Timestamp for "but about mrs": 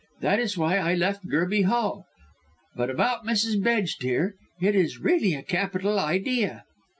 2.75-3.61